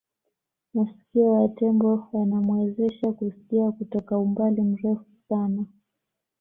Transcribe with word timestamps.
masikio 0.73 1.41
ya 1.41 1.47
tembo 1.49 2.09
yanamuwezesha 2.13 3.11
kusikia 3.11 3.71
kutoka 3.71 4.17
umbali 4.17 4.61
mrefu 4.61 5.05
sana 5.29 5.65